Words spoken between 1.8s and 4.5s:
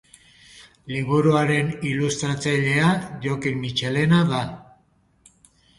ilustratzailea Jokin Mitxelena da.